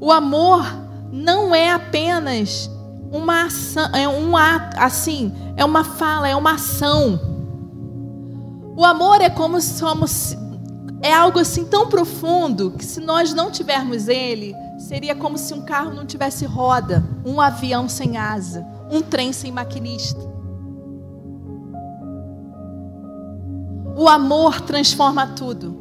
[0.00, 0.64] O amor
[1.10, 2.70] não é apenas
[3.14, 7.20] uma ação, é um ato, assim, é uma fala, é uma ação.
[8.76, 10.36] O amor é como somos
[11.00, 15.62] é algo assim tão profundo que se nós não tivermos ele, seria como se um
[15.62, 20.20] carro não tivesse roda, um avião sem asa, um trem sem maquinista.
[23.96, 25.78] O amor transforma tudo.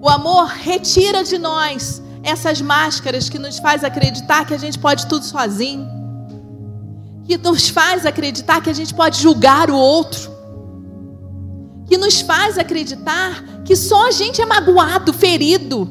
[0.00, 5.06] O amor retira de nós essas máscaras que nos faz acreditar que a gente pode
[5.06, 6.01] tudo sozinho
[7.32, 10.30] que nos faz acreditar que a gente pode julgar o outro,
[11.86, 15.88] que nos faz acreditar que só a gente é magoado, ferido.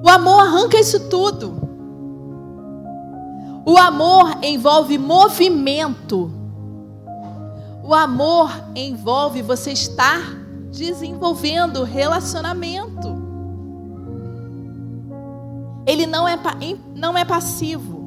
[0.00, 1.60] O amor arranca isso tudo.
[3.66, 6.30] O amor envolve movimento.
[7.82, 10.20] O amor envolve você estar
[10.70, 13.20] desenvolvendo relacionamento.
[15.84, 16.38] Ele não é,
[16.94, 18.01] não é passivo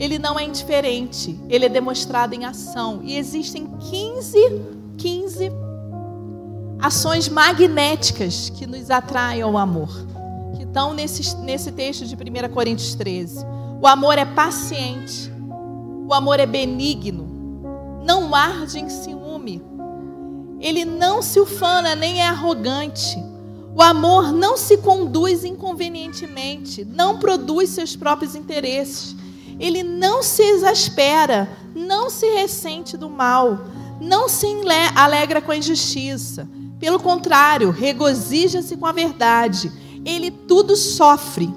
[0.00, 3.00] ele não é indiferente, ele é demonstrado em ação.
[3.04, 4.62] E existem 15,
[4.96, 5.52] 15
[6.80, 9.90] ações magnéticas que nos atraem ao amor,
[10.56, 13.44] que estão nesse, nesse texto de 1 Coríntios 13.
[13.78, 15.30] O amor é paciente,
[16.08, 19.62] o amor é benigno, não arde em ciúme,
[20.60, 23.22] ele não se ufana nem é arrogante.
[23.76, 29.14] O amor não se conduz inconvenientemente, não produz seus próprios interesses
[29.60, 33.58] ele não se exaspera, não se ressente do mal,
[34.00, 34.46] não se
[34.96, 36.48] alegra com a injustiça.
[36.78, 39.70] Pelo contrário, regozija-se com a verdade.
[40.02, 41.54] Ele tudo sofre,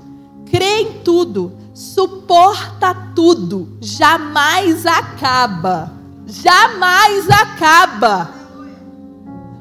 [0.51, 5.93] crê em tudo, suporta tudo, jamais acaba.
[6.25, 8.29] Jamais acaba.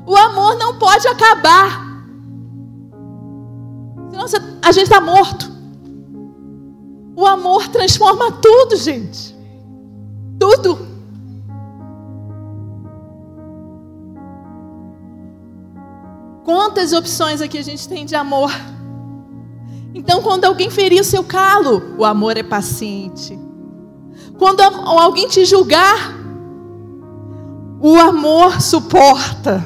[0.05, 1.93] O amor não pode acabar.
[4.11, 4.27] Senão
[4.63, 5.53] a gente está morto.
[7.15, 9.37] O amor transforma tudo, gente.
[10.39, 10.79] Tudo.
[16.45, 18.51] Quantas opções aqui a gente tem de amor?
[19.95, 23.39] Então, quando alguém ferir o seu calo, o amor é paciente.
[24.39, 26.15] Quando alguém te julgar,
[27.81, 29.65] o amor suporta.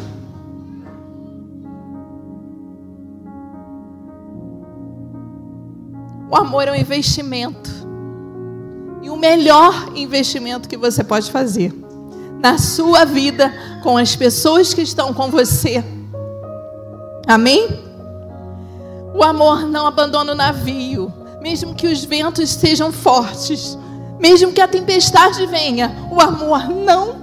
[6.30, 7.70] O amor é um investimento.
[9.02, 11.72] E o melhor investimento que você pode fazer
[12.40, 13.52] na sua vida,
[13.82, 15.82] com as pessoas que estão com você
[17.26, 17.68] Amém?
[19.12, 23.76] O amor não abandona o navio, mesmo que os ventos sejam fortes,
[24.20, 27.16] mesmo que a tempestade venha, o amor não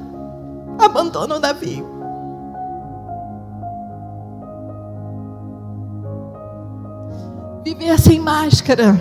[0.77, 1.92] abandona o navio.
[7.75, 8.95] Viver sem máscara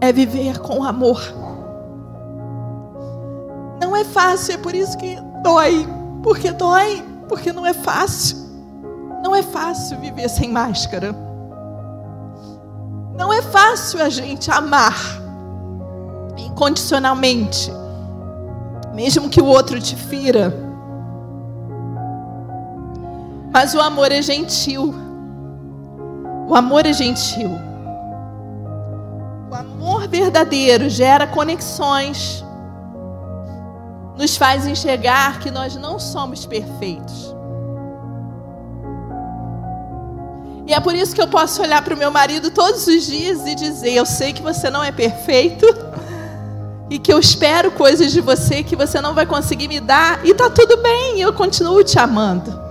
[0.00, 1.20] é viver com amor.
[3.78, 5.86] Não é fácil, é por isso que dói.
[6.22, 8.38] Porque dói, porque não é fácil.
[9.22, 11.14] Não é fácil viver sem máscara.
[13.14, 14.96] Não é fácil a gente amar
[16.38, 17.70] incondicionalmente,
[18.94, 20.54] mesmo que o outro te fira.
[23.52, 25.07] Mas o amor é gentil.
[26.48, 27.50] O amor é gentil.
[29.50, 32.42] O amor verdadeiro gera conexões,
[34.16, 37.36] nos faz enxergar que nós não somos perfeitos.
[40.66, 43.46] E é por isso que eu posso olhar para o meu marido todos os dias
[43.46, 45.66] e dizer: Eu sei que você não é perfeito.
[46.90, 50.24] E que eu espero coisas de você que você não vai conseguir me dar.
[50.24, 52.67] E tá tudo bem, eu continuo te amando.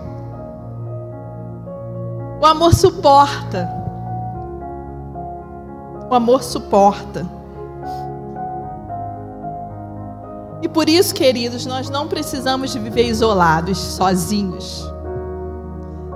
[2.39, 3.69] O amor suporta.
[6.09, 7.25] O amor suporta.
[10.61, 14.83] E por isso, queridos, nós não precisamos viver isolados, sozinhos.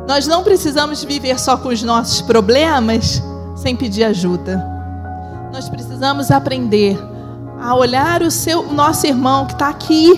[0.08, 3.22] Nós não precisamos viver só com os nossos problemas
[3.56, 4.64] sem pedir ajuda.
[5.54, 6.98] Nós precisamos aprender
[7.60, 10.12] a olhar o seu, o nosso irmão que está aqui,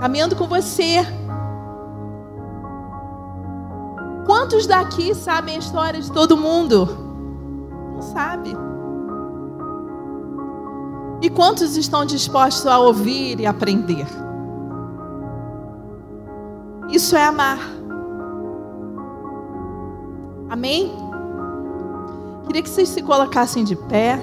[0.00, 1.06] caminhando com você.
[4.38, 6.86] Quantos daqui sabem a história de todo mundo?
[7.92, 8.56] Não sabe.
[11.20, 14.06] E quantos estão dispostos a ouvir e aprender?
[16.88, 17.58] Isso é amar.
[20.48, 20.92] Amém?
[22.46, 24.20] Queria que vocês se colocassem de pé.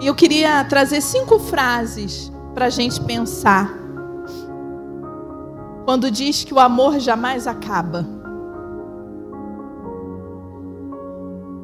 [0.00, 3.77] E eu queria trazer cinco frases para a gente pensar.
[5.88, 8.06] Quando diz que o amor jamais acaba.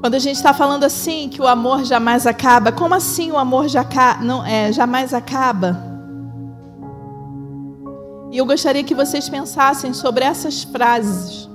[0.01, 3.69] Quando a gente está falando assim, que o amor jamais acaba, como assim o amor
[3.69, 3.85] já
[4.23, 5.77] não, é, jamais acaba?
[8.33, 11.47] E eu gostaria que vocês pensassem sobre essas frases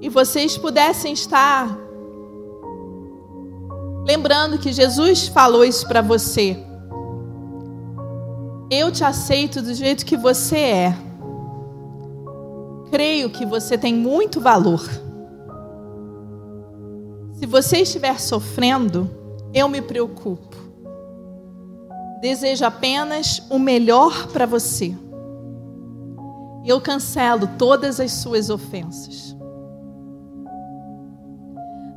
[0.00, 1.68] e vocês pudessem estar
[4.06, 6.56] lembrando que Jesus falou isso para você.
[8.70, 11.11] Eu te aceito do jeito que você é.
[12.92, 14.82] Creio que você tem muito valor.
[17.32, 19.10] Se você estiver sofrendo,
[19.54, 20.54] eu me preocupo.
[22.20, 24.94] Desejo apenas o melhor para você.
[26.66, 29.34] Eu cancelo todas as suas ofensas.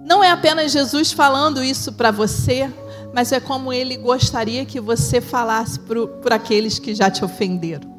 [0.06, 2.72] Não é apenas Jesus falando isso para você,
[3.14, 5.78] mas é como ele gostaria que você falasse
[6.22, 7.95] para aqueles que já te ofenderam.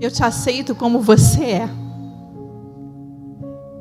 [0.00, 1.68] Eu te aceito como você é.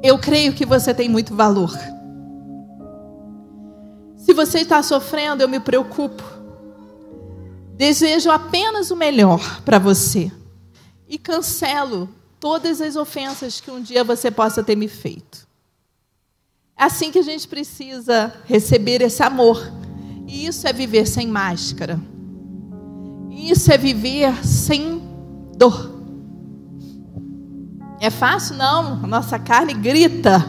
[0.02, 1.72] Eu creio que você tem muito valor.
[4.16, 6.24] Se você está sofrendo, eu me preocupo.
[7.76, 10.32] Desejo apenas o melhor para você
[11.08, 12.10] e cancelo
[12.40, 15.48] todas as ofensas que um dia você possa ter me feito.
[16.78, 19.62] É assim que a gente precisa receber esse amor.
[20.28, 22.00] E isso é viver sem máscara.
[23.32, 25.02] Isso é viver sem
[25.56, 25.95] dor.
[28.00, 28.56] É fácil?
[28.56, 29.00] Não.
[29.04, 30.44] A nossa carne grita.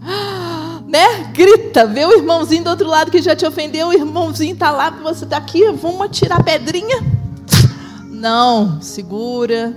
[0.86, 1.24] né?
[1.32, 4.90] Grita, vê o irmãozinho do outro lado que já te ofendeu, o irmãozinho tá lá,
[4.90, 7.04] você tá aqui, vamos tirar a pedrinha?
[8.10, 9.76] Não, segura,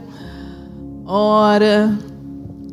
[1.05, 1.97] ora.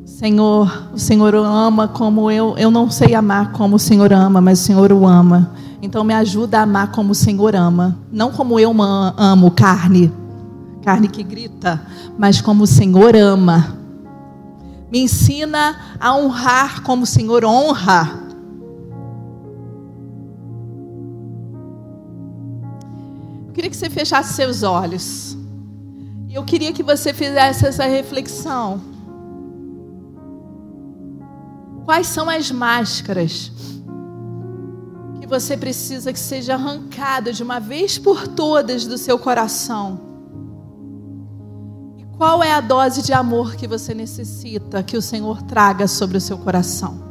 [0.06, 4.40] Senhor, o Senhor o ama como eu, eu não sei amar como o Senhor ama,
[4.40, 5.52] mas o Senhor o ama.
[5.80, 8.74] Então me ajuda a amar como o Senhor ama, não como eu
[9.16, 10.12] amo carne,
[10.82, 11.80] carne que grita,
[12.18, 13.77] mas como o Senhor ama.
[14.90, 18.26] Me ensina a honrar como o Senhor honra.
[23.46, 25.36] Eu queria que você fechasse seus olhos.
[26.26, 28.80] E eu queria que você fizesse essa reflexão.
[31.84, 33.52] Quais são as máscaras
[35.20, 40.07] que você precisa que seja arrancada de uma vez por todas do seu coração?
[42.18, 46.20] Qual é a dose de amor que você necessita que o Senhor traga sobre o
[46.20, 47.08] seu coração?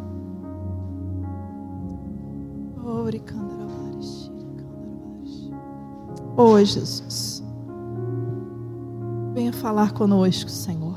[6.39, 7.43] Oh, Jesus.
[9.33, 10.95] Venha falar conosco, Senhor.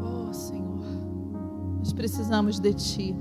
[0.00, 0.84] Oh, Senhor.
[1.78, 3.16] Nós precisamos de Ti.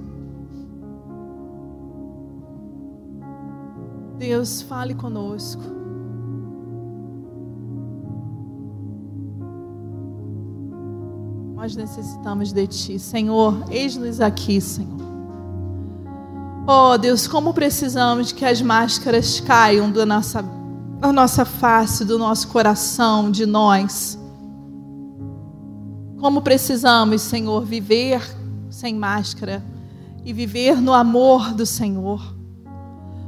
[4.18, 5.62] Deus, fale conosco.
[11.56, 13.64] Nós necessitamos de Ti, Senhor.
[13.72, 15.04] Eis-nos aqui, Senhor.
[16.68, 20.42] Oh, Deus, como precisamos que as máscaras caiam da nossa,
[21.00, 24.20] da nossa face, do nosso coração, de nós.
[26.20, 28.22] Como precisamos, Senhor, viver
[28.70, 29.64] sem máscara
[30.26, 32.34] e viver no amor do Senhor.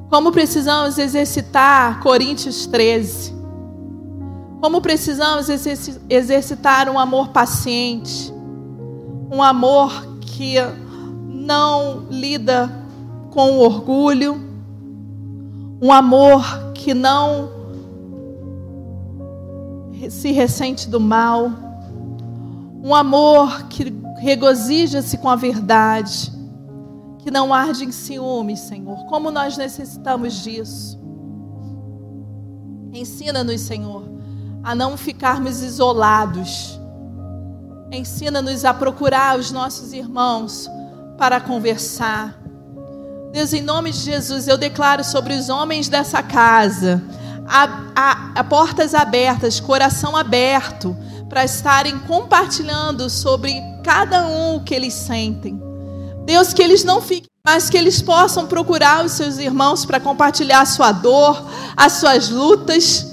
[0.09, 3.33] Como precisamos exercitar Coríntios 13.
[4.61, 5.47] Como precisamos
[6.09, 8.33] exercitar um amor paciente.
[9.31, 10.55] Um amor que
[11.27, 12.71] não lida
[13.31, 14.39] com orgulho.
[15.81, 17.49] Um amor que não
[20.09, 21.51] se ressente do mal.
[22.83, 26.34] Um amor que regozija-se com a verdade
[27.25, 29.03] que não arde em ciúmes, Senhor.
[29.07, 31.01] Como nós necessitamos disso.
[32.93, 34.07] Ensina-nos, Senhor,
[34.63, 36.79] a não ficarmos isolados.
[37.91, 40.69] Ensina-nos a procurar os nossos irmãos
[41.17, 42.39] para conversar.
[43.33, 47.03] Deus, em nome de Jesus, eu declaro sobre os homens dessa casa
[47.47, 50.95] a, a, a portas abertas, coração aberto,
[51.27, 53.51] para estarem compartilhando sobre
[53.83, 55.64] cada um o que eles sentem.
[56.25, 60.61] Deus, que eles não fiquem, mas que eles possam procurar os seus irmãos para compartilhar
[60.61, 61.45] a sua dor,
[61.77, 63.05] as suas lutas.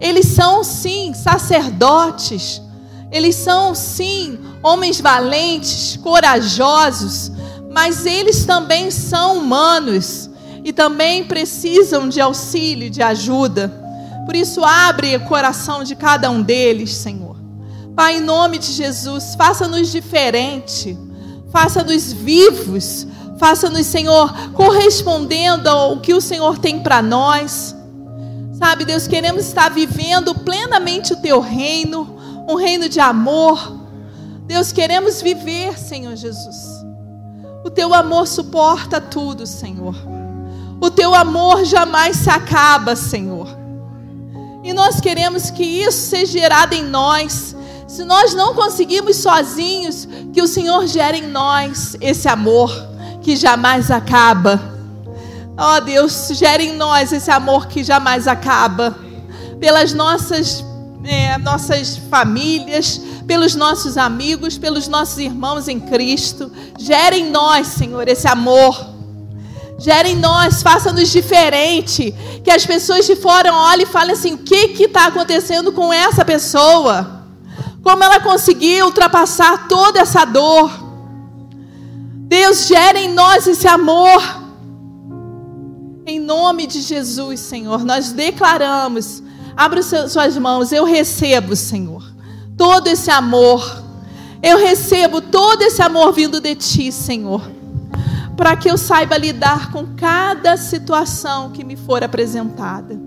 [0.00, 2.62] Eles são, sim, sacerdotes.
[3.10, 7.32] Eles são, sim, homens valentes, corajosos.
[7.72, 10.30] Mas eles também são humanos
[10.64, 13.68] e também precisam de auxílio, de ajuda.
[14.24, 17.36] Por isso, abre o coração de cada um deles, Senhor.
[17.96, 20.96] Pai, em nome de Jesus, faça-nos diferente
[21.50, 23.06] faça-nos vivos,
[23.38, 27.74] faça-nos, Senhor, correspondendo ao que o Senhor tem para nós.
[28.58, 32.16] Sabe, Deus, queremos estar vivendo plenamente o teu reino,
[32.48, 33.76] um reino de amor.
[34.46, 36.84] Deus, queremos viver, Senhor Jesus.
[37.64, 39.96] O teu amor suporta tudo, Senhor.
[40.80, 43.48] O teu amor jamais se acaba, Senhor.
[44.62, 47.55] E nós queremos que isso seja gerado em nós
[47.86, 52.70] se nós não conseguimos sozinhos, que o Senhor gere em nós esse amor
[53.22, 54.60] que jamais acaba.
[55.56, 58.96] Ó oh, Deus, gere em nós esse amor que jamais acaba.
[59.60, 60.64] Pelas nossas,
[61.04, 66.50] é, nossas famílias, pelos nossos amigos, pelos nossos irmãos em Cristo.
[66.78, 68.94] Gere em nós, Senhor, esse amor.
[69.78, 72.12] Gere em nós, faça-nos diferente.
[72.42, 76.24] Que as pessoas de fora olhem e falem assim: o que está acontecendo com essa
[76.24, 77.25] pessoa?
[77.86, 80.72] Como ela conseguiu ultrapassar toda essa dor.
[82.26, 84.20] Deus gera em nós esse amor.
[86.04, 89.22] Em nome de Jesus, Senhor, nós declaramos.
[89.56, 92.02] Abra suas mãos, eu recebo, Senhor,
[92.56, 93.84] todo esse amor.
[94.42, 97.40] Eu recebo todo esse amor vindo de Ti, Senhor,
[98.36, 102.98] para que eu saiba lidar com cada situação que me for apresentada.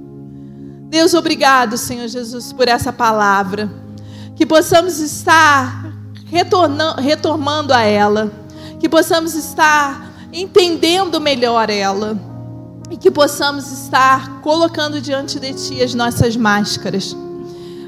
[0.87, 3.88] Deus, obrigado, Senhor Jesus, por essa palavra
[4.39, 5.91] que possamos estar
[6.25, 8.31] retornando a ela,
[8.79, 12.17] que possamos estar entendendo melhor ela
[12.89, 17.13] e que possamos estar colocando diante de Ti as nossas máscaras,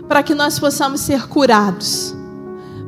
[0.10, 2.14] para que nós possamos ser curados,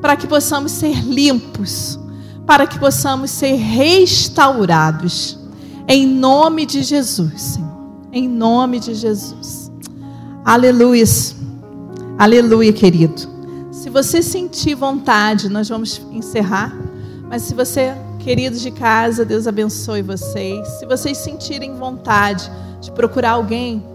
[0.02, 1.98] para que possamos ser limpos,
[2.46, 5.40] para que possamos ser restaurados.
[5.88, 7.72] Em nome de Jesus, Senhor.
[8.12, 9.72] Em nome de Jesus.
[10.44, 11.06] Aleluia.
[12.20, 13.33] Aleluia, querido.
[13.94, 16.76] Você sentir vontade, nós vamos encerrar.
[17.30, 20.68] Mas se você, queridos de casa, Deus abençoe vocês.
[20.80, 22.50] Se vocês sentirem vontade
[22.82, 23.86] de procurar alguém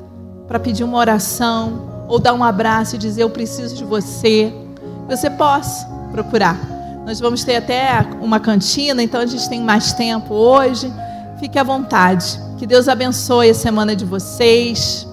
[0.46, 4.54] para pedir uma oração ou dar um abraço e dizer eu preciso de você,
[5.08, 6.56] você possa procurar.
[7.04, 10.92] Nós vamos ter até uma cantina, então a gente tem mais tempo hoje.
[11.40, 12.40] Fique à vontade.
[12.56, 15.08] Que Deus abençoe a semana de vocês.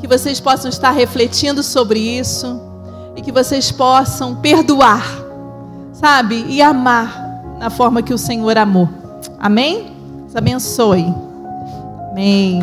[0.00, 2.67] Que vocês possam estar refletindo sobre isso.
[3.18, 5.02] E que vocês possam perdoar,
[5.92, 6.46] sabe?
[6.48, 8.88] E amar na forma que o Senhor amou.
[9.40, 9.92] Amém?
[10.32, 11.12] Abençoe.
[12.12, 12.62] Amém.